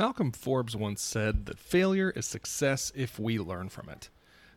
Malcolm 0.00 0.32
Forbes 0.32 0.74
once 0.74 1.02
said 1.02 1.44
that 1.44 1.58
failure 1.58 2.08
is 2.16 2.24
success 2.24 2.90
if 2.94 3.18
we 3.18 3.38
learn 3.38 3.68
from 3.68 3.90
it. 3.90 4.08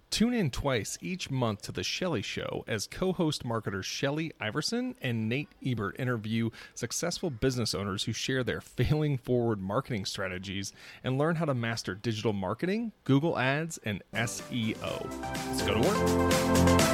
Tune 0.09 0.33
in 0.33 0.49
twice 0.49 0.97
each 1.01 1.29
month 1.29 1.63
to 1.63 1.73
The 1.73 1.83
Shelley 1.83 2.21
Show 2.21 2.63
as 2.65 2.87
co 2.87 3.11
host 3.11 3.43
marketers 3.43 3.85
Shelley 3.85 4.31
Iverson 4.39 4.95
and 5.01 5.27
Nate 5.27 5.49
Ebert 5.61 5.99
interview 5.99 6.49
successful 6.75 7.29
business 7.29 7.75
owners 7.75 8.05
who 8.05 8.13
share 8.13 8.45
their 8.45 8.61
failing 8.77 9.17
forward 9.17 9.59
marketing 9.59 10.05
strategies 10.05 10.71
and 11.03 11.17
learn 11.17 11.35
how 11.35 11.43
to 11.43 11.53
master 11.53 11.93
digital 11.93 12.31
marketing, 12.31 12.93
Google 13.03 13.37
Ads, 13.37 13.79
and 13.79 14.01
SEO. 14.13 15.09
Let's 15.49 15.61
go 15.63 15.81
to 15.81 16.92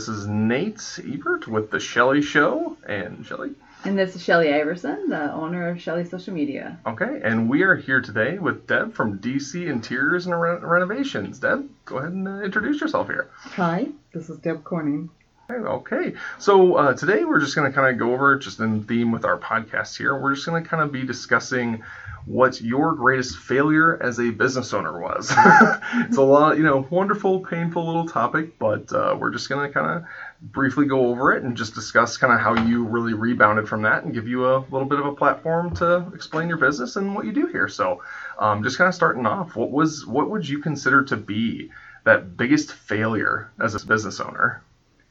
This 0.00 0.08
is 0.08 0.26
Nate 0.26 0.98
Ebert 1.06 1.46
with 1.46 1.70
the 1.70 1.78
Shelley 1.78 2.22
Show, 2.22 2.78
and 2.88 3.26
Shelley. 3.26 3.50
And 3.84 3.98
this 3.98 4.16
is 4.16 4.24
Shelley 4.24 4.50
Iverson, 4.50 5.10
the 5.10 5.30
owner 5.30 5.68
of 5.68 5.78
Shelley 5.78 6.06
Social 6.06 6.32
Media. 6.32 6.78
Okay, 6.86 7.20
and 7.22 7.50
we 7.50 7.64
are 7.64 7.76
here 7.76 8.00
today 8.00 8.38
with 8.38 8.66
Deb 8.66 8.94
from 8.94 9.18
DC 9.18 9.66
Interiors 9.66 10.24
and 10.24 10.40
Re- 10.40 10.56
Renovations. 10.56 11.38
Deb, 11.38 11.68
go 11.84 11.98
ahead 11.98 12.12
and 12.12 12.26
uh, 12.26 12.40
introduce 12.40 12.80
yourself 12.80 13.08
here. 13.08 13.28
Hi, 13.36 13.88
this 14.14 14.30
is 14.30 14.38
Deb 14.38 14.64
Corning. 14.64 15.10
Okay, 15.52 16.14
so 16.38 16.76
uh, 16.76 16.94
today 16.94 17.24
we're 17.24 17.40
just 17.40 17.56
going 17.56 17.68
to 17.68 17.74
kind 17.74 17.90
of 17.90 17.98
go 17.98 18.12
over, 18.12 18.38
just 18.38 18.60
in 18.60 18.84
theme 18.84 19.10
with 19.10 19.24
our 19.24 19.36
podcast 19.36 19.96
here, 19.96 20.16
we're 20.16 20.34
just 20.34 20.46
going 20.46 20.62
to 20.62 20.68
kind 20.68 20.80
of 20.80 20.92
be 20.92 21.04
discussing 21.04 21.82
what 22.24 22.60
your 22.60 22.94
greatest 22.94 23.36
failure 23.36 24.00
as 24.00 24.20
a 24.20 24.30
business 24.30 24.72
owner 24.72 25.00
was. 25.00 25.32
it's 25.94 26.18
a 26.18 26.22
lot, 26.22 26.56
you 26.56 26.62
know, 26.62 26.86
wonderful, 26.90 27.40
painful 27.40 27.84
little 27.84 28.06
topic, 28.06 28.58
but 28.60 28.92
uh, 28.92 29.16
we're 29.18 29.30
just 29.30 29.48
going 29.48 29.66
to 29.66 29.74
kind 29.74 29.90
of 29.90 30.04
briefly 30.52 30.86
go 30.86 31.06
over 31.06 31.32
it 31.32 31.42
and 31.42 31.56
just 31.56 31.74
discuss 31.74 32.16
kind 32.16 32.32
of 32.32 32.38
how 32.38 32.54
you 32.66 32.84
really 32.84 33.14
rebounded 33.14 33.68
from 33.68 33.82
that 33.82 34.04
and 34.04 34.14
give 34.14 34.28
you 34.28 34.46
a 34.46 34.58
little 34.70 34.86
bit 34.86 35.00
of 35.00 35.06
a 35.06 35.12
platform 35.12 35.74
to 35.74 36.06
explain 36.14 36.48
your 36.48 36.58
business 36.58 36.94
and 36.94 37.12
what 37.12 37.24
you 37.24 37.32
do 37.32 37.46
here. 37.46 37.66
So, 37.66 38.02
um, 38.38 38.62
just 38.62 38.78
kind 38.78 38.86
of 38.86 38.94
starting 38.94 39.26
off, 39.26 39.56
what 39.56 39.72
was 39.72 40.06
what 40.06 40.30
would 40.30 40.48
you 40.48 40.60
consider 40.60 41.02
to 41.04 41.16
be 41.16 41.70
that 42.04 42.36
biggest 42.36 42.72
failure 42.72 43.50
as 43.58 43.74
a 43.74 43.84
business 43.84 44.20
owner? 44.20 44.62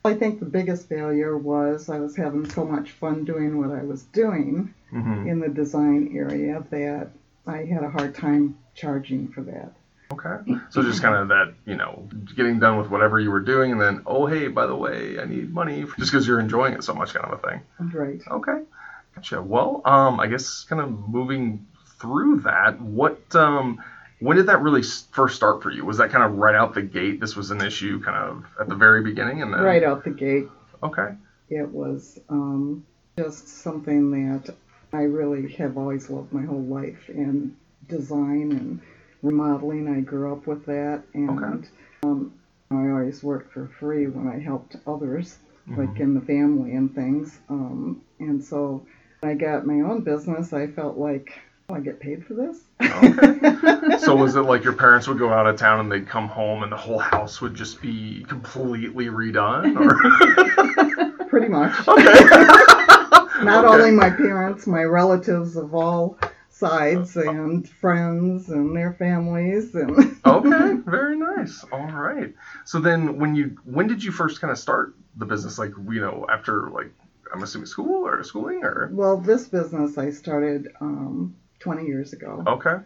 I 0.04 0.14
think 0.14 0.40
the 0.40 0.46
biggest 0.46 0.88
failure 0.88 1.38
was 1.38 1.90
I 1.90 2.00
was 2.00 2.16
having 2.16 2.50
so 2.50 2.66
much 2.66 2.92
fun 2.92 3.26
doing 3.26 3.58
what 3.60 3.72
I 3.72 3.84
was 3.84 4.04
doing 4.04 4.74
mm-hmm. 4.94 5.28
in 5.28 5.40
the 5.40 5.50
design 5.50 6.14
area 6.16 6.64
that 6.70 7.10
I 7.46 7.66
had 7.66 7.84
a 7.84 7.90
hard 7.90 8.16
time 8.16 8.58
charging 8.76 9.28
for 9.28 9.42
that. 9.42 9.74
Okay. 10.12 10.54
So 10.72 10.82
just 10.82 11.02
kind 11.02 11.16
of 11.16 11.28
that, 11.28 11.54
you 11.66 11.76
know, 11.76 12.08
getting 12.36 12.60
done 12.60 12.78
with 12.78 12.90
whatever 12.90 13.20
you 13.20 13.30
were 13.30 13.42
doing 13.42 13.72
and 13.72 13.80
then, 13.80 14.02
oh, 14.08 14.26
hey, 14.26 14.48
by 14.48 14.66
the 14.66 14.76
way, 14.76 15.20
I 15.20 15.26
need 15.26 15.54
money 15.54 15.84
just 16.00 16.12
because 16.12 16.28
you're 16.28 16.40
enjoying 16.40 16.74
it 16.74 16.84
so 16.84 16.94
much 16.94 17.14
kind 17.14 17.32
of 17.32 17.44
a 17.44 17.48
thing. 17.48 17.62
Right. 17.94 18.22
Okay. 18.28 18.64
Gotcha. 19.16 19.42
Well, 19.42 19.82
um, 19.86 20.20
I 20.20 20.28
guess 20.28 20.64
kind 20.64 20.82
of 20.82 21.10
moving 21.10 21.68
through 22.00 22.42
that, 22.42 22.82
what, 22.82 23.36
um, 23.36 23.84
when 24.20 24.38
did 24.38 24.48
that 24.48 24.62
really 24.62 24.84
first 24.84 25.36
start 25.36 25.64
for 25.64 25.72
you? 25.72 25.86
Was 25.86 25.98
that 25.98 26.12
kind 26.12 26.24
of 26.24 26.38
right 26.38 26.56
out 26.56 26.74
the 26.74 26.82
gate? 26.82 27.20
This 27.20 27.36
was 27.36 27.52
an 27.52 27.62
issue 27.62 28.02
kind 28.02 28.18
of 28.18 28.46
at 28.60 28.68
the 28.68 28.76
very 28.76 29.02
beginning, 29.02 29.42
and 29.42 29.54
then 29.54 29.62
right 29.62 29.84
out 29.84 30.04
the 30.04 30.10
gate. 30.12 30.48
Okay. 30.84 31.16
It 31.50 31.70
was 31.70 32.20
um, 32.30 32.86
just 33.18 33.48
something 33.48 34.12
that 34.12 34.54
I 34.94 35.02
really 35.02 35.52
have 35.54 35.78
always 35.78 36.10
loved 36.10 36.34
my 36.34 36.44
whole 36.44 36.64
life, 36.64 37.10
and 37.10 37.56
design 37.88 38.52
and 38.52 38.82
remodeling. 39.22 39.88
I 39.88 40.02
grew 40.02 40.32
up 40.34 40.48
with 40.48 40.66
that, 40.66 41.04
and 41.14 41.30
okay. 41.30 41.68
um, 42.04 42.34
I 42.72 42.90
always 42.90 43.24
worked 43.24 43.54
for 43.54 43.68
free 43.80 44.08
when 44.08 44.28
I 44.28 44.40
helped 44.40 44.76
others, 44.86 45.38
mm-hmm. 45.68 45.86
like 45.86 46.00
in 46.00 46.14
the 46.14 46.22
family 46.22 46.74
and 46.74 46.94
things. 46.94 47.40
Um, 47.50 48.02
and 48.20 48.44
so 48.44 48.86
when 49.22 49.32
I 49.32 49.36
got 49.36 49.66
my 49.66 49.82
own 49.82 50.02
business. 50.02 50.54
I 50.54 50.68
felt 50.68 50.98
like 50.98 51.40
I 51.72 51.80
get 51.80 52.00
paid 52.00 52.26
for 52.26 52.34
this. 52.34 52.62
okay. 52.82 54.00
so 54.00 54.16
was 54.16 54.36
it 54.36 54.42
like 54.42 54.64
your 54.64 54.74
parents 54.74 55.08
would 55.08 55.20
go 55.20 55.32
out 55.32 55.46
of 55.46 55.56
town 55.58 55.80
and 55.80 55.92
they'd 55.92 56.08
come 56.08 56.28
home 56.28 56.64
and 56.64 56.72
the 56.72 56.78
whole 56.78 56.98
house 56.98 57.42
would 57.42 57.54
just 57.54 57.82
be 57.82 58.26
completely 58.28 59.06
redone? 59.06 59.78
Or? 59.80 61.26
Pretty 61.30 61.48
much. 61.48 61.88
Okay. 61.88 62.04
Not 63.44 63.66
okay. 63.66 63.74
only 63.76 63.92
my 63.92 64.10
parents, 64.10 64.66
my 64.68 64.84
relatives 64.84 65.56
of 65.56 65.76
all 65.76 66.18
sides 66.50 67.16
and 67.16 67.70
friends 67.70 68.50
and 68.50 68.76
their 68.76 68.92
families 68.94 69.74
and 69.76 70.18
okay 70.26 70.74
very 70.86 71.18
nice 71.18 71.64
all 71.72 71.88
right 71.88 72.34
so 72.66 72.82
then 72.82 73.18
when 73.18 73.34
you 73.34 73.58
when 73.64 73.88
did 73.88 74.04
you 74.04 74.12
first 74.12 74.42
kind 74.42 74.52
of 74.52 74.58
start 74.58 74.94
the 75.16 75.26
business 75.26 75.58
like 75.58 75.72
you 75.90 76.02
know 76.02 76.26
after 76.30 76.70
like 76.72 76.92
i'm 77.34 77.44
assuming 77.44 77.66
school 77.66 78.06
or 78.06 78.22
schooling 78.26 78.62
or 78.62 78.90
well 78.92 79.16
this 79.16 79.48
business 79.48 79.98
i 79.98 80.10
started 80.10 80.68
um, 80.82 81.34
20 81.60 81.86
years 81.86 82.14
ago. 82.14 82.44
Okay. 82.48 82.78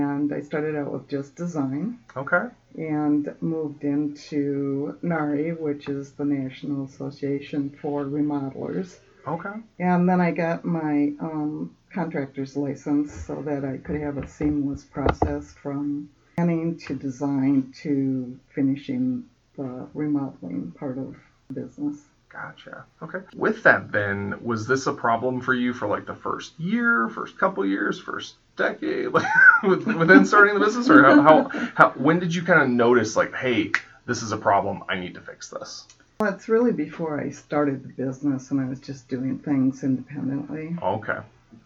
And 0.00 0.32
I 0.32 0.40
started 0.40 0.76
out 0.76 0.92
with 0.92 1.08
just 1.08 1.34
design. 1.34 1.98
Okay. 2.16 2.46
And 2.76 3.34
moved 3.40 3.82
into 3.82 4.96
NARI, 5.02 5.52
which 5.52 5.88
is 5.88 6.12
the 6.12 6.24
National 6.24 6.84
Association 6.84 7.76
for 7.82 8.04
Remodelers. 8.04 8.98
Okay. 9.26 9.54
And 9.78 10.08
then 10.08 10.20
I 10.20 10.30
got 10.30 10.64
my 10.64 11.12
um, 11.20 11.76
contractor's 11.92 12.56
license 12.56 13.12
so 13.12 13.42
that 13.42 13.64
I 13.64 13.78
could 13.78 14.00
have 14.00 14.18
a 14.18 14.28
seamless 14.28 14.84
process 14.84 15.52
from 15.54 16.10
planning 16.36 16.78
to 16.78 16.94
design 16.94 17.72
to 17.82 18.38
finishing 18.54 19.24
the 19.56 19.88
remodeling 19.92 20.72
part 20.78 20.98
of 20.98 21.16
the 21.48 21.60
business. 21.60 22.04
Gotcha. 22.30 22.84
Okay. 23.02 23.20
With 23.34 23.62
that, 23.62 23.90
then, 23.90 24.34
was 24.42 24.66
this 24.66 24.86
a 24.86 24.92
problem 24.92 25.40
for 25.40 25.54
you 25.54 25.72
for 25.72 25.88
like 25.88 26.06
the 26.06 26.14
first 26.14 26.58
year, 26.60 27.08
first 27.08 27.38
couple 27.38 27.64
years, 27.64 27.98
first 27.98 28.34
decade, 28.56 29.08
like 29.12 29.26
within 29.62 30.26
starting 30.26 30.54
the 30.54 30.60
business, 30.60 30.90
or 30.90 31.04
how, 31.04 31.22
how, 31.22 31.70
how 31.74 31.90
when 31.90 32.18
did 32.18 32.34
you 32.34 32.42
kind 32.42 32.60
of 32.60 32.68
notice 32.68 33.16
like, 33.16 33.34
hey, 33.34 33.72
this 34.06 34.22
is 34.22 34.32
a 34.32 34.36
problem, 34.36 34.84
I 34.88 34.98
need 34.98 35.14
to 35.14 35.20
fix 35.20 35.48
this? 35.48 35.86
Well, 36.20 36.34
it's 36.34 36.48
really 36.48 36.72
before 36.72 37.18
I 37.18 37.30
started 37.30 37.82
the 37.82 37.88
business, 37.88 38.50
and 38.50 38.60
I 38.60 38.64
was 38.68 38.80
just 38.80 39.08
doing 39.08 39.38
things 39.38 39.82
independently. 39.82 40.76
Okay. 40.82 41.18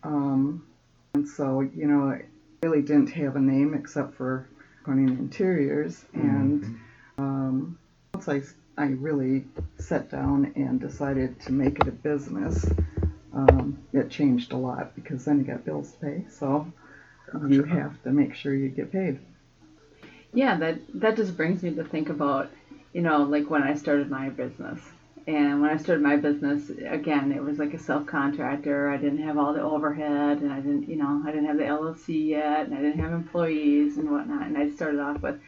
Um, 0.05 0.65
and 1.15 1.29
so 1.29 1.61
you 1.61 1.87
know, 1.87 2.09
I 2.11 2.23
really 2.63 2.83
didn't 2.83 3.11
have 3.13 3.35
a 3.35 3.41
name 3.41 3.75
except 3.75 4.15
for 4.15 4.47
Corning 4.85 5.09
Interiors, 5.09 6.05
and 6.13 6.63
mm-hmm. 6.63 7.25
um, 7.25 7.79
once 8.15 8.29
I 8.29 8.43
I 8.77 8.87
really 8.87 9.45
sat 9.79 10.11
down 10.11 10.53
and 10.57 10.81
decided 10.81 11.41
to 11.43 11.53
make 11.53 11.79
it 11.81 11.89
a 11.89 11.93
business, 11.93 12.65
um, 13.35 13.79
it 13.93 14.11
changed 14.11 14.53
a 14.53 14.57
lot 14.57 14.95
because 14.95 15.25
then 15.25 15.39
you 15.39 15.45
got 15.45 15.65
bills 15.65 15.93
to 15.93 15.99
pay. 15.99 16.25
So 16.31 16.73
gotcha. 17.33 17.55
you 17.55 17.65
have 17.65 18.03
to 18.05 18.11
make 18.11 18.35
sure 18.35 18.55
you 18.55 18.69
get 18.69 18.93
paid. 18.93 19.19
Yeah, 20.35 20.57
that 20.59 20.79
that 20.95 21.17
just 21.17 21.37
brings 21.37 21.63
me 21.63 21.75
to 21.75 21.85
think 21.85 22.09
about, 22.09 22.51
you 22.93 23.03
know, 23.03 23.23
like 23.23 23.51
when 23.51 23.63
I 23.63 23.75
started 23.75 24.11
my 24.11 24.31
business. 24.31 24.81
And 25.27 25.61
when 25.61 25.71
I 25.71 25.77
started 25.77 26.03
my 26.03 26.17
business, 26.17 26.69
again, 26.85 27.31
it 27.31 27.41
was 27.41 27.59
like 27.59 27.75
a 27.75 27.79
self-contractor. 27.79 28.91
I 28.91 28.97
didn't 28.97 29.23
have 29.23 29.39
all 29.39 29.53
the 29.53 29.63
overhead, 29.63 30.39
and 30.39 30.53
I 30.53 30.57
didn't, 30.57 30.89
you 30.89 30.97
know, 30.97 31.23
I 31.25 31.31
didn't 31.31 31.47
have 31.47 31.59
the 31.59 31.63
LLC 31.63 32.27
yet, 32.27 32.67
and 32.67 32.75
I 32.75 32.83
didn't 32.83 32.99
have 32.99 33.13
employees 33.13 33.99
and 33.99 34.11
whatnot. 34.11 34.49
And 34.49 34.59
I 34.59 34.71
started 34.71 34.99
off 34.99 35.21
with 35.21 35.39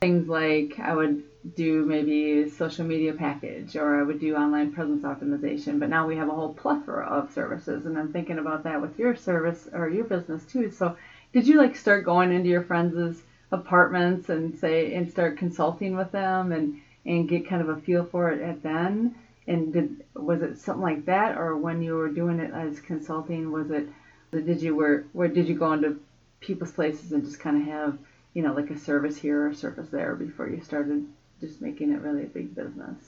things 0.00 0.28
like 0.28 0.78
I 0.78 0.94
would 0.94 1.22
do 1.54 1.84
maybe 1.84 2.48
social 2.50 2.84
media 2.84 3.12
package 3.12 3.76
or 3.76 4.00
I 4.00 4.02
would 4.02 4.18
do 4.18 4.34
online 4.34 4.72
presence 4.72 5.04
optimization. 5.04 5.78
But 5.78 5.90
now 5.90 6.06
we 6.06 6.16
have 6.16 6.28
a 6.28 6.34
whole 6.34 6.54
plethora 6.54 7.06
of 7.06 7.32
services, 7.32 7.86
and 7.86 7.96
I'm 7.98 8.12
thinking 8.12 8.38
about 8.38 8.64
that 8.64 8.80
with 8.80 8.98
your 8.98 9.14
service 9.14 9.68
or 9.72 9.88
your 9.88 10.04
business 10.04 10.44
too. 10.44 10.70
So, 10.70 10.96
did 11.32 11.46
you 11.46 11.58
like 11.58 11.76
start 11.76 12.04
going 12.04 12.32
into 12.32 12.48
your 12.48 12.62
friends' 12.62 13.22
apartments 13.52 14.28
and 14.28 14.58
say 14.58 14.94
and 14.94 15.10
start 15.10 15.38
consulting 15.38 15.96
with 15.96 16.10
them 16.12 16.52
and 16.52 16.80
and 17.04 17.28
get 17.28 17.48
kind 17.48 17.62
of 17.62 17.68
a 17.68 17.80
feel 17.80 18.04
for 18.04 18.30
it 18.30 18.42
at 18.42 18.62
then? 18.62 19.14
And 19.46 19.72
did 19.72 20.04
was 20.14 20.42
it 20.42 20.58
something 20.58 20.82
like 20.82 21.06
that, 21.06 21.38
or 21.38 21.56
when 21.56 21.82
you 21.82 21.94
were 21.94 22.08
doing 22.08 22.40
it 22.40 22.52
as 22.52 22.80
consulting, 22.80 23.52
was 23.52 23.70
it? 23.70 23.88
Did 24.32 24.60
you 24.60 24.74
where 24.74 25.04
where 25.12 25.28
did 25.28 25.48
you 25.48 25.54
go 25.54 25.72
into 25.72 26.00
people's 26.40 26.72
places 26.72 27.12
and 27.12 27.24
just 27.24 27.40
kind 27.40 27.56
of 27.56 27.68
have 27.68 27.98
you 28.36 28.42
know 28.42 28.52
like 28.52 28.70
a 28.70 28.78
service 28.78 29.16
here 29.16 29.44
or 29.44 29.48
a 29.48 29.54
service 29.54 29.88
there 29.88 30.14
before 30.14 30.46
you 30.46 30.60
started 30.60 31.06
just 31.40 31.62
making 31.62 31.90
it 31.90 32.02
really 32.02 32.24
a 32.24 32.26
big 32.26 32.54
business? 32.54 32.98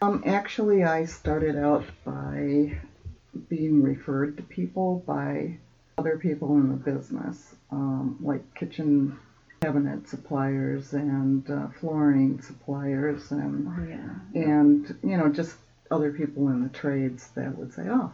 Um, 0.00 0.22
actually, 0.24 0.84
I 0.84 1.06
started 1.06 1.56
out 1.56 1.84
by 2.04 2.78
being 3.48 3.82
referred 3.82 4.36
to 4.36 4.44
people 4.44 5.02
by 5.04 5.56
other 5.98 6.16
people 6.16 6.54
in 6.54 6.68
the 6.68 6.76
business, 6.76 7.56
um, 7.72 8.16
like 8.20 8.54
kitchen 8.54 9.18
cabinet 9.60 10.08
suppliers 10.08 10.92
and 10.92 11.50
uh, 11.50 11.66
flooring 11.80 12.40
suppliers, 12.40 13.32
and 13.32 13.66
oh, 13.66 13.88
yeah. 13.88 14.40
and 14.40 14.96
you 15.02 15.16
know 15.16 15.28
just 15.28 15.56
other 15.90 16.12
people 16.12 16.48
in 16.50 16.62
the 16.62 16.68
trades 16.68 17.30
that 17.34 17.58
would 17.58 17.74
say, 17.74 17.88
"Oh, 17.88 18.12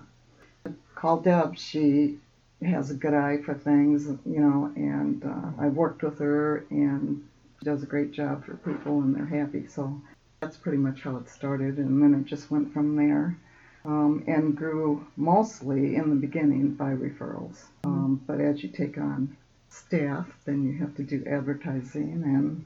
call 0.94 1.20
Deb. 1.20 1.58
She 1.58 2.19
has 2.64 2.91
a 2.91 2.94
good 2.94 3.14
eye 3.14 3.38
for 3.44 3.55
things, 3.55 4.06
you 4.06 4.41
know, 4.41 4.73
and 4.76 5.25
uh, 5.25 5.62
I've 5.62 5.75
worked 5.75 6.03
with 6.03 6.19
her 6.19 6.67
and 6.70 7.26
she 7.59 7.64
does 7.64 7.82
a 7.82 7.87
great 7.87 8.12
job 8.12 8.44
for 8.44 8.56
people 8.56 9.00
and 9.00 9.14
they're 9.14 9.26
happy. 9.26 9.67
So 9.67 10.00
that's 10.41 10.56
pretty 10.56 10.79
much 10.79 11.03
how 11.03 11.17
it 11.17 11.29
started, 11.29 11.79
and 11.79 12.03
then 12.03 12.19
it 12.20 12.26
just 12.26 12.50
went 12.50 12.73
from 12.73 12.97
there. 12.97 13.37
Um, 13.85 14.23
and 14.29 14.56
grew 14.56 15.05
mostly 15.17 15.97
in 15.97 16.09
the 16.11 16.14
beginning 16.14 16.75
by 16.75 16.91
referrals. 16.91 17.64
Um, 17.82 18.23
but 18.29 18.41
as 18.41 18.62
you 18.62 18.69
take 18.69 18.97
on 18.97 19.37
staff, 19.70 20.29
then 20.44 20.62
you 20.62 20.79
have 20.79 20.94
to 20.97 21.03
do 21.03 21.25
advertising 21.26 22.23
and 22.25 22.65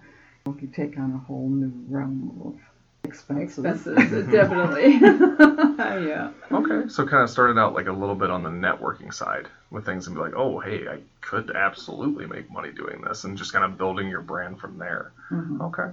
you 0.61 0.69
take 0.69 0.99
on 0.99 1.13
a 1.13 1.19
whole 1.27 1.49
new 1.49 1.73
realm 1.89 2.43
of 2.45 2.76
expenses. 3.07 3.65
Expenses, 3.65 4.27
definitely. 4.31 4.99
yeah. 6.09 6.31
Okay, 6.53 6.89
so 6.89 7.05
kind 7.07 7.23
of 7.23 7.31
started 7.31 7.59
out 7.59 7.75
like 7.75 7.87
a 7.87 7.93
little 7.93 8.15
bit 8.15 8.31
on 8.31 8.43
the 8.43 8.51
networking 8.51 9.13
side 9.13 9.49
with 9.71 9.85
things 9.85 10.07
and 10.07 10.15
be 10.17 10.23
like, 10.23 10.35
oh, 10.37 10.59
hey, 10.59 10.87
I 10.89 11.01
could 11.21 11.51
absolutely 11.51 12.27
make 12.27 12.51
money 12.51 12.71
doing 12.71 13.03
this, 13.07 13.25
and 13.25 13.37
just 13.37 13.53
kind 13.53 13.65
of 13.65 13.79
building 13.79 14.09
your 14.09 14.21
brand 14.21 14.59
from 14.59 14.79
there. 14.79 15.13
Mhm. 15.31 15.61
Okay, 15.63 15.91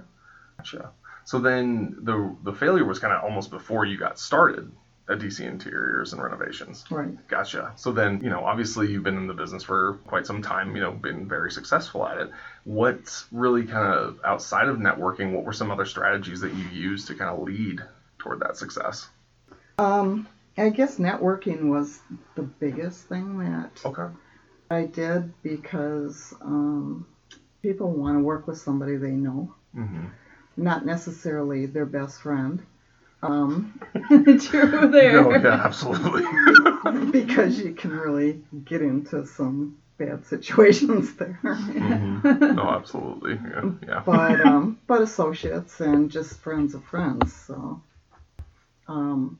gotcha. 0.58 0.90
So 1.24 1.38
then 1.38 1.96
the 2.02 2.34
the 2.42 2.52
failure 2.52 2.84
was 2.84 2.98
kind 2.98 3.12
of 3.12 3.22
almost 3.24 3.50
before 3.50 3.84
you 3.84 3.96
got 3.96 4.18
started 4.18 4.70
at 5.08 5.18
DC 5.18 5.44
Interiors 5.44 6.12
and 6.12 6.22
Renovations. 6.22 6.84
Right. 6.90 7.14
Gotcha. 7.28 7.72
So 7.76 7.92
then, 7.92 8.20
you 8.22 8.28
know, 8.30 8.44
obviously 8.44 8.88
you've 8.88 9.02
been 9.02 9.16
in 9.16 9.26
the 9.26 9.34
business 9.34 9.62
for 9.62 9.94
quite 10.06 10.26
some 10.26 10.42
time, 10.42 10.74
you 10.76 10.82
know, 10.82 10.92
been 10.92 11.26
very 11.26 11.50
successful 11.50 12.06
at 12.06 12.18
it. 12.18 12.30
What's 12.64 13.24
really 13.30 13.64
kind 13.64 13.86
of 13.92 14.18
outside 14.24 14.68
of 14.68 14.76
networking, 14.76 15.32
what 15.32 15.44
were 15.44 15.52
some 15.52 15.70
other 15.70 15.84
strategies 15.86 16.40
that 16.40 16.52
you 16.52 16.64
used 16.66 17.06
to 17.08 17.14
kind 17.14 17.30
of 17.30 17.38
lead 17.42 17.82
toward 18.18 18.40
that 18.40 18.56
success? 18.56 19.08
Um, 19.78 20.26
I 20.58 20.68
guess 20.70 20.98
networking 20.98 21.68
was 21.70 22.00
the 22.34 22.42
biggest 22.42 23.06
thing 23.08 23.38
that 23.38 23.84
Okay. 23.84 24.06
I 24.70 24.84
did 24.84 25.32
because 25.42 26.34
um, 26.42 27.06
people 27.62 27.92
want 27.94 28.16
to 28.16 28.20
work 28.20 28.46
with 28.46 28.58
somebody 28.58 28.96
they 28.96 29.16
know, 29.16 29.54
Mm-hmm. 29.76 30.06
not 30.56 30.84
necessarily 30.84 31.66
their 31.66 31.86
best 31.86 32.20
friend. 32.20 32.60
Um, 33.24 33.80
True 34.40 34.88
there. 34.90 35.22
No, 35.22 35.30
yeah, 35.30 35.62
absolutely. 35.64 36.22
because 37.10 37.58
you 37.58 37.72
can 37.72 37.90
really 37.90 38.42
get 38.64 38.82
into 38.82 39.26
some 39.26 39.78
bad 39.96 40.26
situations 40.26 41.14
there. 41.16 41.38
Mhm. 41.42 42.54
No, 42.54 42.62
absolutely. 42.70 43.34
Yeah. 43.34 43.70
yeah. 43.86 44.02
but 44.04 44.40
um, 44.44 44.78
but 44.86 45.00
associates 45.00 45.80
and 45.80 46.10
just 46.10 46.38
friends 46.40 46.74
of 46.74 46.84
friends. 46.84 47.32
So 47.32 47.80
um, 48.88 49.38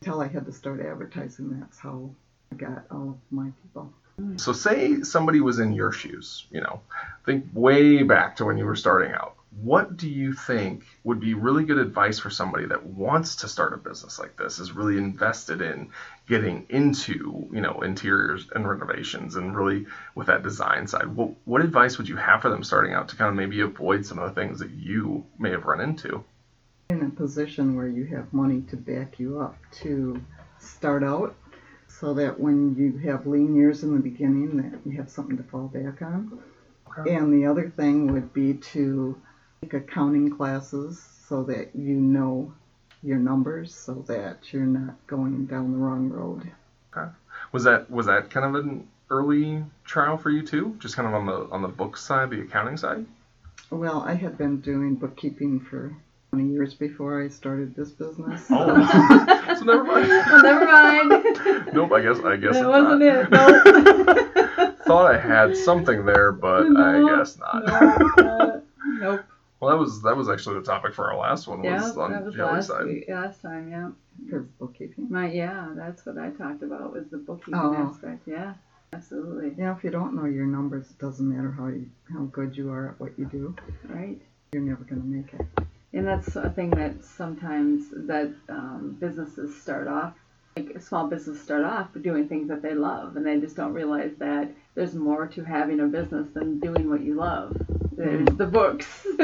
until 0.00 0.20
I 0.20 0.28
had 0.28 0.46
to 0.46 0.52
start 0.52 0.80
advertising, 0.80 1.60
that's 1.60 1.78
how 1.78 2.10
I 2.52 2.56
got 2.56 2.84
all 2.90 3.10
of 3.10 3.18
my 3.30 3.50
people. 3.62 3.92
So 4.36 4.52
say 4.52 5.02
somebody 5.02 5.40
was 5.40 5.58
in 5.58 5.72
your 5.74 5.92
shoes, 5.92 6.46
you 6.50 6.62
know, 6.62 6.80
think 7.26 7.44
way 7.52 8.02
back 8.02 8.36
to 8.36 8.46
when 8.46 8.56
you 8.56 8.64
were 8.64 8.76
starting 8.76 9.12
out. 9.12 9.35
What 9.62 9.96
do 9.96 10.08
you 10.08 10.34
think 10.34 10.84
would 11.02 11.18
be 11.18 11.32
really 11.32 11.64
good 11.64 11.78
advice 11.78 12.18
for 12.18 12.28
somebody 12.28 12.66
that 12.66 12.84
wants 12.84 13.36
to 13.36 13.48
start 13.48 13.72
a 13.72 13.78
business 13.78 14.18
like 14.18 14.36
this, 14.36 14.58
is 14.58 14.72
really 14.72 14.98
invested 14.98 15.62
in 15.62 15.90
getting 16.28 16.66
into, 16.68 17.48
you 17.50 17.62
know, 17.62 17.80
interiors 17.80 18.48
and 18.54 18.68
renovations 18.68 19.36
and 19.36 19.56
really 19.56 19.86
with 20.14 20.26
that 20.26 20.42
design 20.42 20.86
side? 20.86 21.06
What, 21.06 21.30
what 21.46 21.62
advice 21.62 21.96
would 21.96 22.08
you 22.08 22.16
have 22.16 22.42
for 22.42 22.50
them 22.50 22.62
starting 22.64 22.92
out 22.92 23.08
to 23.08 23.16
kind 23.16 23.30
of 23.30 23.34
maybe 23.34 23.60
avoid 23.62 24.04
some 24.04 24.18
of 24.18 24.34
the 24.34 24.40
things 24.40 24.58
that 24.58 24.70
you 24.70 25.24
may 25.38 25.50
have 25.50 25.64
run 25.64 25.80
into? 25.80 26.22
In 26.90 27.02
a 27.02 27.10
position 27.10 27.76
where 27.76 27.88
you 27.88 28.04
have 28.06 28.32
money 28.32 28.60
to 28.68 28.76
back 28.76 29.18
you 29.18 29.40
up 29.40 29.56
to 29.80 30.22
start 30.58 31.02
out, 31.02 31.34
so 31.88 32.12
that 32.14 32.38
when 32.38 32.74
you 32.76 32.98
have 33.08 33.26
lean 33.26 33.56
years 33.56 33.82
in 33.82 33.94
the 33.94 34.02
beginning, 34.02 34.56
that 34.58 34.80
you 34.84 34.98
have 34.98 35.08
something 35.08 35.36
to 35.38 35.42
fall 35.44 35.68
back 35.68 36.02
on. 36.02 36.38
Okay. 36.98 37.14
And 37.14 37.32
the 37.32 37.46
other 37.46 37.70
thing 37.70 38.12
would 38.12 38.32
be 38.34 38.54
to 38.54 39.20
take 39.62 39.74
accounting 39.74 40.30
classes 40.30 41.00
so 41.28 41.42
that 41.44 41.74
you 41.74 41.94
know 41.94 42.52
your 43.02 43.18
numbers, 43.18 43.74
so 43.74 44.04
that 44.08 44.52
you're 44.52 44.62
not 44.64 44.94
going 45.06 45.46
down 45.46 45.72
the 45.72 45.78
wrong 45.78 46.08
road. 46.08 46.50
Okay. 46.96 47.10
Was 47.52 47.64
that 47.64 47.90
was 47.90 48.06
that 48.06 48.30
kind 48.30 48.46
of 48.56 48.64
an 48.64 48.86
early 49.10 49.62
trial 49.84 50.16
for 50.16 50.30
you 50.30 50.42
too? 50.42 50.76
Just 50.78 50.96
kind 50.96 51.06
of 51.06 51.14
on 51.14 51.26
the 51.26 51.48
on 51.52 51.62
the 51.62 51.68
book 51.68 51.96
side, 51.96 52.30
the 52.30 52.40
accounting 52.40 52.76
side? 52.76 53.04
Well, 53.70 54.02
I 54.06 54.14
had 54.14 54.38
been 54.38 54.60
doing 54.60 54.94
bookkeeping 54.94 55.60
for 55.60 55.94
20 56.30 56.48
years 56.52 56.74
before 56.74 57.22
I 57.22 57.28
started 57.28 57.74
this 57.74 57.90
business. 57.90 58.46
Oh, 58.50 59.54
so 59.58 59.64
never 59.64 59.84
mind. 59.84 60.08
Well, 60.08 60.42
never 60.42 60.64
mind. 60.64 61.72
Nope, 61.74 61.92
I 61.92 62.02
guess 62.02 62.18
I 62.20 62.36
guess 62.36 62.54
That 62.54 62.60
it's 62.60 62.66
wasn't 62.66 63.00
not. 63.30 63.66
it. 64.16 64.32
Nope. 64.56 64.76
Thought 64.86 65.14
I 65.16 65.18
had 65.18 65.56
something 65.56 66.06
there, 66.06 66.30
but 66.30 66.68
No, 66.68 67.12
I 67.12 67.16
guess 67.18 67.36
not. 67.38 67.66
no, 67.66 68.24
uh, 68.24 68.60
nope. 69.00 69.20
Well, 69.60 69.70
that 69.70 69.78
was 69.78 70.02
that 70.02 70.16
was 70.16 70.28
actually 70.28 70.58
the 70.60 70.64
topic 70.66 70.94
for 70.94 71.10
our 71.10 71.18
last 71.18 71.46
one. 71.46 71.62
Yeah, 71.64 71.82
Was 71.82 71.96
on 71.96 72.12
that 72.12 72.24
was 72.24 72.34
the 72.34 72.44
other 72.44 72.52
last 72.56 72.68
side. 72.68 72.86
week, 72.86 73.04
last 73.08 73.40
time. 73.42 73.70
Yeah. 73.70 73.90
For 74.30 74.40
bookkeeping. 74.58 75.08
My 75.10 75.30
yeah, 75.30 75.68
that's 75.76 76.04
what 76.06 76.18
I 76.18 76.30
talked 76.30 76.62
about 76.62 76.92
was 76.92 77.06
the 77.10 77.18
bookkeeping 77.18 77.54
Oh. 77.60 77.74
aspect. 77.90 78.26
Yeah, 78.26 78.54
absolutely. 78.92 79.54
Yeah, 79.58 79.76
if 79.76 79.84
you 79.84 79.90
don't 79.90 80.14
know 80.14 80.24
your 80.24 80.46
numbers, 80.46 80.90
it 80.90 80.98
doesn't 80.98 81.28
matter 81.28 81.50
how 81.50 81.66
you, 81.68 81.86
how 82.12 82.24
good 82.24 82.56
you 82.56 82.70
are 82.70 82.90
at 82.90 83.00
what 83.00 83.18
you 83.18 83.26
do. 83.26 83.54
Right. 83.88 84.20
You're 84.52 84.62
never 84.62 84.84
going 84.84 85.02
to 85.02 85.06
make 85.06 85.34
it. 85.34 85.46
And 85.92 86.06
that's 86.06 86.34
a 86.36 86.50
thing 86.50 86.70
that 86.70 87.04
sometimes 87.04 87.90
that 87.90 88.32
um, 88.48 88.96
businesses 89.00 89.60
start 89.60 89.86
off, 89.88 90.14
like 90.56 90.80
small 90.80 91.06
businesses 91.08 91.42
start 91.42 91.64
off 91.64 91.88
doing 92.00 92.28
things 92.28 92.48
that 92.48 92.62
they 92.62 92.74
love, 92.74 93.16
and 93.16 93.26
they 93.26 93.38
just 93.40 93.56
don't 93.56 93.72
realize 93.74 94.12
that 94.18 94.50
there's 94.76 94.94
more 94.94 95.26
to 95.26 95.42
having 95.42 95.80
a 95.80 95.86
business 95.86 96.28
than 96.34 96.60
doing 96.60 96.88
what 96.88 97.00
you 97.00 97.14
love. 97.14 97.56
There's 97.92 98.28
hmm. 98.28 98.36
the 98.36 98.46
books, 98.46 98.86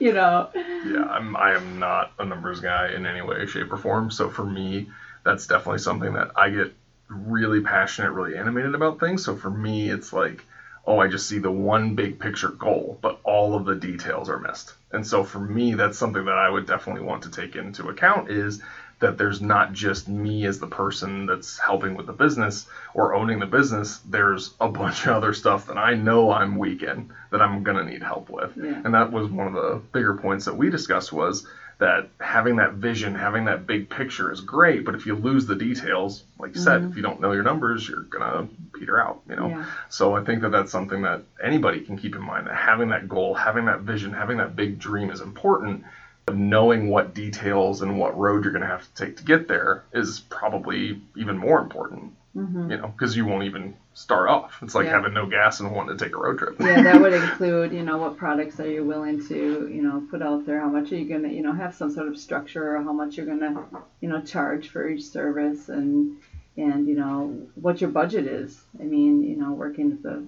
you 0.00 0.12
know. 0.12 0.48
Yeah, 0.54 1.04
I'm 1.10 1.36
I 1.36 1.54
am 1.54 1.80
not 1.80 2.12
a 2.18 2.24
numbers 2.24 2.60
guy 2.60 2.92
in 2.94 3.04
any 3.04 3.20
way, 3.20 3.44
shape, 3.46 3.72
or 3.72 3.76
form. 3.76 4.10
So 4.12 4.30
for 4.30 4.44
me, 4.44 4.88
that's 5.24 5.46
definitely 5.46 5.80
something 5.80 6.14
that 6.14 6.30
I 6.36 6.50
get 6.50 6.72
really 7.08 7.60
passionate, 7.60 8.12
really 8.12 8.38
animated 8.38 8.74
about 8.74 9.00
things. 9.00 9.24
So 9.24 9.36
for 9.36 9.50
me, 9.50 9.90
it's 9.90 10.12
like, 10.12 10.44
oh, 10.86 11.00
I 11.00 11.08
just 11.08 11.28
see 11.28 11.38
the 11.38 11.50
one 11.50 11.96
big 11.96 12.20
picture 12.20 12.48
goal, 12.48 12.98
but 13.02 13.20
all 13.24 13.56
of 13.56 13.64
the 13.64 13.74
details 13.74 14.28
are 14.28 14.38
missed. 14.38 14.74
And 14.92 15.04
so 15.04 15.24
for 15.24 15.40
me, 15.40 15.74
that's 15.74 15.98
something 15.98 16.24
that 16.24 16.38
I 16.38 16.48
would 16.48 16.66
definitely 16.66 17.02
want 17.02 17.24
to 17.24 17.30
take 17.30 17.56
into 17.56 17.88
account 17.88 18.30
is 18.30 18.62
that 19.02 19.18
there's 19.18 19.42
not 19.42 19.72
just 19.72 20.08
me 20.08 20.46
as 20.46 20.58
the 20.58 20.66
person 20.66 21.26
that's 21.26 21.58
helping 21.58 21.94
with 21.96 22.06
the 22.06 22.12
business 22.12 22.66
or 22.94 23.14
owning 23.14 23.40
the 23.40 23.46
business. 23.46 23.98
There's 23.98 24.54
a 24.60 24.68
bunch 24.68 25.06
of 25.06 25.16
other 25.16 25.34
stuff 25.34 25.66
that 25.66 25.76
I 25.76 25.94
know 25.94 26.32
I'm 26.32 26.56
weak 26.56 26.82
in 26.82 27.12
that 27.30 27.42
I'm 27.42 27.62
gonna 27.62 27.84
need 27.84 28.02
help 28.02 28.30
with. 28.30 28.52
Yeah. 28.56 28.80
And 28.84 28.94
that 28.94 29.12
was 29.12 29.28
one 29.28 29.48
of 29.48 29.54
the 29.54 29.82
bigger 29.92 30.14
points 30.14 30.46
that 30.46 30.56
we 30.56 30.70
discussed 30.70 31.12
was 31.12 31.46
that 31.78 32.10
having 32.20 32.56
that 32.56 32.74
vision, 32.74 33.14
having 33.14 33.46
that 33.46 33.66
big 33.66 33.90
picture 33.90 34.30
is 34.30 34.40
great, 34.40 34.84
but 34.84 34.94
if 34.94 35.04
you 35.04 35.16
lose 35.16 35.46
the 35.46 35.56
details, 35.56 36.22
like 36.38 36.54
you 36.54 36.60
said, 36.60 36.80
mm-hmm. 36.80 36.90
if 36.92 36.96
you 36.96 37.02
don't 37.02 37.20
know 37.20 37.32
your 37.32 37.42
numbers, 37.42 37.88
you're 37.88 38.02
gonna 38.02 38.48
peter 38.72 39.00
out, 39.00 39.20
you 39.28 39.34
know. 39.34 39.48
Yeah. 39.48 39.64
So 39.88 40.14
I 40.14 40.22
think 40.22 40.42
that 40.42 40.50
that's 40.50 40.70
something 40.70 41.02
that 41.02 41.22
anybody 41.42 41.80
can 41.80 41.98
keep 41.98 42.14
in 42.14 42.22
mind 42.22 42.46
that 42.46 42.54
having 42.54 42.90
that 42.90 43.08
goal, 43.08 43.34
having 43.34 43.64
that 43.64 43.80
vision, 43.80 44.12
having 44.12 44.36
that 44.36 44.54
big 44.54 44.78
dream 44.78 45.10
is 45.10 45.20
important. 45.20 45.82
But 46.26 46.36
knowing 46.36 46.88
what 46.88 47.14
details 47.14 47.82
and 47.82 47.98
what 47.98 48.16
road 48.16 48.44
you're 48.44 48.52
going 48.52 48.62
to 48.62 48.68
have 48.68 48.82
to 48.94 49.04
take 49.06 49.16
to 49.16 49.24
get 49.24 49.48
there 49.48 49.84
is 49.92 50.20
probably 50.20 51.00
even 51.16 51.36
more 51.36 51.60
important. 51.60 52.12
Mm-hmm. 52.36 52.70
You 52.70 52.76
know, 52.78 52.86
because 52.88 53.14
you 53.16 53.26
won't 53.26 53.44
even 53.44 53.74
start 53.92 54.30
off. 54.30 54.58
It's 54.62 54.74
like 54.74 54.86
Yeah. 54.86 54.92
having 54.92 55.12
no 55.12 55.26
gas 55.26 55.60
and 55.60 55.70
wanting 55.70 55.98
to 55.98 56.02
take 56.02 56.14
a 56.14 56.18
road 56.18 56.38
trip. 56.38 56.56
yeah, 56.60 56.80
that 56.82 56.98
would 57.00 57.12
include, 57.22 57.72
you 57.72 57.82
know, 57.82 57.98
what 57.98 58.16
products 58.16 58.58
are 58.60 58.70
you 58.70 58.84
willing 58.84 59.26
to, 59.28 59.68
you 59.70 59.82
know, 59.82 60.02
put 60.10 60.22
out 60.22 60.46
there? 60.46 60.58
How 60.60 60.68
much 60.68 60.92
are 60.92 60.96
you 60.96 61.06
gonna, 61.06 61.28
you 61.28 61.42
know, 61.42 61.52
have 61.52 61.74
some 61.74 61.90
sort 61.90 62.08
of 62.08 62.16
structure, 62.16 62.74
or 62.76 62.82
how 62.82 62.92
much 62.92 63.16
you're 63.18 63.26
gonna, 63.26 63.66
you 64.00 64.08
know, 64.08 64.22
charge 64.22 64.70
for 64.70 64.88
each 64.88 65.04
service, 65.04 65.68
and 65.68 66.16
and 66.56 66.86
you 66.86 66.94
know 66.94 67.36
what 67.54 67.80
your 67.82 67.90
budget 67.90 68.26
is. 68.26 68.58
I 68.80 68.84
mean, 68.84 69.22
you 69.24 69.36
know, 69.36 69.52
working 69.52 69.92
at 69.92 70.02
the 70.02 70.24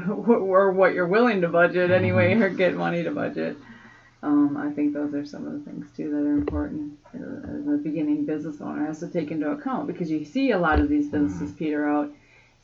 or 0.10 0.72
what 0.72 0.94
you're 0.94 1.06
willing 1.06 1.42
to 1.42 1.48
budget 1.48 1.92
anyway, 1.92 2.34
or 2.34 2.48
get 2.50 2.74
money 2.74 3.04
to 3.04 3.12
budget. 3.12 3.56
Um, 4.22 4.56
I 4.56 4.70
think 4.70 4.94
those 4.94 5.14
are 5.14 5.24
some 5.24 5.46
of 5.46 5.52
the 5.52 5.70
things 5.70 5.86
too 5.96 6.10
that 6.10 6.16
are 6.16 6.32
important 6.32 6.98
uh, 7.14 7.58
as 7.60 7.66
a 7.68 7.76
beginning 7.82 8.24
business 8.24 8.60
owner 8.60 8.86
has 8.86 9.00
to 9.00 9.08
take 9.08 9.30
into 9.30 9.50
account 9.50 9.86
because 9.86 10.10
you 10.10 10.24
see 10.24 10.50
a 10.52 10.58
lot 10.58 10.80
of 10.80 10.88
these 10.88 11.08
businesses 11.08 11.52
peter 11.52 11.86
out, 11.88 12.10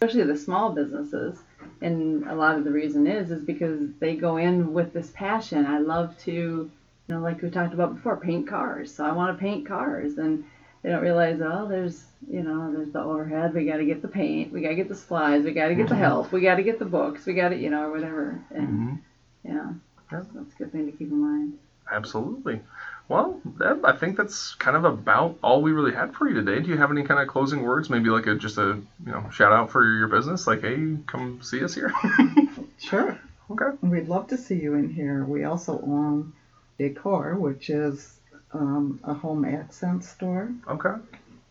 especially 0.00 0.24
the 0.24 0.36
small 0.36 0.72
businesses 0.72 1.38
and 1.80 2.26
a 2.28 2.34
lot 2.34 2.56
of 2.56 2.64
the 2.64 2.70
reason 2.70 3.06
is 3.06 3.30
is 3.30 3.44
because 3.44 3.90
they 4.00 4.16
go 4.16 4.38
in 4.38 4.72
with 4.72 4.92
this 4.92 5.10
passion. 5.14 5.66
I 5.66 5.78
love 5.78 6.18
to 6.20 6.32
you 6.32 6.70
know 7.14 7.20
like 7.20 7.42
we 7.42 7.50
talked 7.50 7.74
about 7.74 7.94
before 7.96 8.16
paint 8.16 8.48
cars. 8.48 8.92
So 8.94 9.04
i 9.04 9.12
want 9.12 9.36
to 9.36 9.40
paint 9.40 9.66
cars 9.66 10.18
and 10.18 10.44
they 10.82 10.88
don't 10.90 11.02
realize 11.02 11.40
oh 11.42 11.68
there's 11.68 12.04
you 12.28 12.42
know 12.42 12.72
there's 12.72 12.90
the 12.92 13.00
overhead 13.00 13.54
we 13.54 13.66
got 13.66 13.76
to 13.76 13.84
get 13.84 14.00
the 14.02 14.08
paint 14.08 14.52
we 14.52 14.62
got 14.62 14.70
to 14.70 14.74
get 14.74 14.88
the 14.88 14.94
supplies 14.94 15.44
we 15.44 15.52
got 15.52 15.68
to 15.68 15.74
get 15.74 15.88
the 15.88 15.94
help 15.96 16.32
we 16.32 16.40
got 16.40 16.56
to 16.56 16.62
get 16.62 16.78
the 16.78 16.84
books 16.84 17.26
we 17.26 17.34
got 17.34 17.50
to 17.50 17.56
you 17.56 17.68
know 17.70 17.84
or 17.88 17.90
whatever. 17.92 18.42
And 18.50 18.68
Mhm. 18.68 18.98
yeah 19.44 19.72
Yeah. 20.12 20.22
that's 20.34 20.54
a 20.54 20.58
good 20.58 20.72
thing 20.72 20.86
to 20.86 20.92
keep 20.92 21.10
in 21.10 21.18
mind 21.18 21.58
Absolutely. 21.90 22.60
Well, 23.08 23.40
Deb, 23.58 23.84
I 23.84 23.92
think 23.92 24.16
that's 24.16 24.54
kind 24.54 24.76
of 24.76 24.84
about 24.84 25.36
all 25.42 25.60
we 25.60 25.72
really 25.72 25.92
had 25.92 26.14
for 26.14 26.26
you 26.28 26.34
today. 26.34 26.60
Do 26.60 26.70
you 26.70 26.78
have 26.78 26.90
any 26.90 27.02
kind 27.02 27.20
of 27.20 27.26
closing 27.28 27.60
words? 27.62 27.90
Maybe 27.90 28.08
like 28.08 28.26
a 28.26 28.34
just 28.36 28.56
a 28.56 28.80
you 29.04 29.12
know 29.12 29.28
shout 29.30 29.52
out 29.52 29.70
for 29.70 29.84
your 29.84 30.08
business, 30.08 30.46
like 30.46 30.62
hey, 30.62 30.96
come 31.06 31.40
see 31.42 31.62
us 31.64 31.74
here. 31.74 31.92
Sure. 32.78 33.18
okay. 33.50 33.76
We'd 33.82 34.08
love 34.08 34.28
to 34.28 34.36
see 34.38 34.54
you 34.56 34.74
in 34.74 34.88
here. 34.90 35.24
We 35.24 35.44
also 35.44 35.80
own 35.82 36.32
Decor, 36.78 37.36
which 37.36 37.68
is 37.70 38.18
um, 38.52 38.98
a 39.04 39.12
home 39.14 39.44
accent 39.44 40.04
store 40.04 40.50
Okay. 40.68 40.94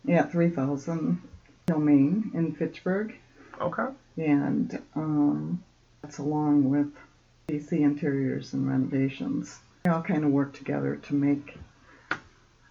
at 0.10 0.32
3000 0.32 1.22
Domain 1.68 2.32
in 2.34 2.53
Fitchburg. 2.53 3.15
Okay. 3.62 3.88
And 4.18 4.82
um, 4.96 5.63
that's 6.01 6.18
along 6.18 6.70
with 6.70 6.91
DC 7.51 7.74
Interiors 7.74 8.53
and 8.53 8.70
Renovations. 8.70 9.60
They 9.84 9.89
all 9.89 10.01
kind 10.01 10.24
of 10.24 10.31
work 10.31 10.53
together 10.53 10.96
to 11.08 11.13
make 11.13 11.58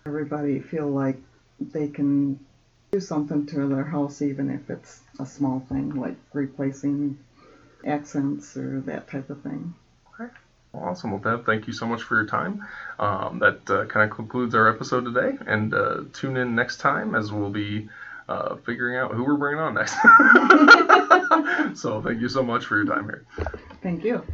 everybody 0.06 0.58
feel 0.58 0.88
like 0.88 1.18
they 1.60 1.88
can 1.88 2.40
do 2.92 3.00
something 3.00 3.44
to 3.46 3.68
their 3.68 3.84
house, 3.84 4.22
even 4.22 4.48
if 4.48 4.70
it's 4.70 5.00
a 5.18 5.26
small 5.26 5.60
thing 5.68 5.94
like 5.96 6.16
replacing 6.32 7.18
accents 7.86 8.56
or 8.56 8.80
that 8.80 9.10
type 9.10 9.28
of 9.28 9.42
thing. 9.42 9.74
Okay. 10.14 10.32
Awesome. 10.72 11.10
Well, 11.10 11.20
Deb, 11.20 11.44
thank 11.44 11.66
you 11.66 11.74
so 11.74 11.84
much 11.84 12.02
for 12.02 12.16
your 12.16 12.26
time. 12.26 12.64
Um, 12.98 13.38
that 13.40 13.68
uh, 13.68 13.84
kind 13.84 14.10
of 14.10 14.16
concludes 14.16 14.54
our 14.54 14.66
episode 14.66 15.04
today. 15.04 15.36
And 15.46 15.74
uh, 15.74 16.04
tune 16.14 16.38
in 16.38 16.54
next 16.54 16.78
time 16.78 17.14
as 17.14 17.30
we'll 17.30 17.50
be 17.50 17.90
uh, 18.30 18.56
figuring 18.64 18.96
out 18.96 19.12
who 19.12 19.24
we're 19.24 19.36
bringing 19.36 19.60
on 19.60 19.74
next. 19.74 19.96
so 21.78 22.00
thank 22.00 22.20
you 22.20 22.30
so 22.30 22.42
much 22.42 22.64
for 22.64 22.76
your 22.76 22.86
time 22.86 23.04
here. 23.04 23.26
Thank 23.82 24.04
you. 24.04 24.24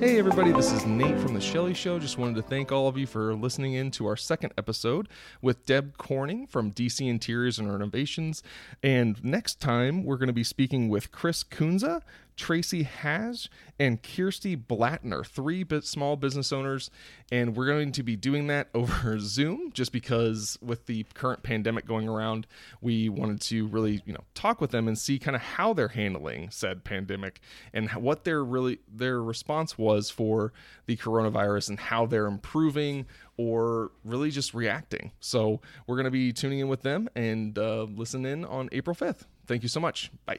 Hey 0.00 0.18
everybody, 0.18 0.50
this 0.52 0.72
is 0.72 0.84
Nate 0.84 1.18
from 1.18 1.34
The 1.34 1.40
Shelley 1.40 1.72
Show. 1.72 1.98
Just 1.98 2.18
wanted 2.18 2.36
to 2.36 2.42
thank 2.42 2.72
all 2.72 2.88
of 2.88 2.98
you 2.98 3.06
for 3.06 3.34
listening 3.34 3.74
in 3.74 3.90
to 3.92 4.06
our 4.06 4.16
second 4.16 4.52
episode 4.58 5.08
with 5.40 5.64
Deb 5.66 5.96
Corning 5.98 6.46
from 6.46 6.72
DC 6.72 7.06
Interiors 7.06 7.58
and 7.58 7.72
Renovations. 7.72 8.42
And 8.82 9.22
next 9.24 9.60
time, 9.60 10.04
we're 10.04 10.16
going 10.16 10.26
to 10.28 10.32
be 10.32 10.42
speaking 10.44 10.88
with 10.88 11.12
Chris 11.12 11.44
Kunza, 11.44 12.02
Tracy 12.40 12.84
Haz, 12.84 13.50
and 13.78 14.02
Kirsty 14.02 14.56
Blattner, 14.56 15.26
three 15.26 15.62
small 15.82 16.16
business 16.16 16.54
owners. 16.54 16.90
And 17.30 17.54
we're 17.54 17.66
going 17.66 17.92
to 17.92 18.02
be 18.02 18.16
doing 18.16 18.46
that 18.46 18.68
over 18.74 19.18
Zoom 19.18 19.70
just 19.74 19.92
because 19.92 20.58
with 20.62 20.86
the 20.86 21.04
current 21.12 21.42
pandemic 21.42 21.86
going 21.86 22.08
around, 22.08 22.46
we 22.80 23.10
wanted 23.10 23.42
to 23.42 23.66
really, 23.66 24.00
you 24.06 24.14
know, 24.14 24.24
talk 24.32 24.58
with 24.58 24.70
them 24.70 24.88
and 24.88 24.98
see 24.98 25.18
kind 25.18 25.36
of 25.36 25.42
how 25.42 25.74
they're 25.74 25.88
handling 25.88 26.48
said 26.50 26.82
pandemic 26.82 27.42
and 27.74 27.90
what 27.90 28.24
their 28.24 28.42
really 28.42 28.78
their 28.90 29.22
response 29.22 29.76
was 29.76 30.08
for 30.08 30.54
the 30.86 30.96
coronavirus 30.96 31.68
and 31.68 31.78
how 31.78 32.06
they're 32.06 32.26
improving 32.26 33.04
or 33.36 33.90
really 34.02 34.30
just 34.30 34.54
reacting. 34.54 35.12
So 35.20 35.60
we're 35.86 35.96
going 35.96 36.06
to 36.06 36.10
be 36.10 36.32
tuning 36.32 36.60
in 36.60 36.68
with 36.68 36.80
them 36.80 37.10
and 37.14 37.58
uh, 37.58 37.82
listen 37.82 38.24
in 38.24 38.46
on 38.46 38.70
April 38.72 38.96
5th. 38.96 39.26
Thank 39.46 39.62
you 39.62 39.68
so 39.68 39.78
much. 39.80 40.10
Bye. 40.24 40.38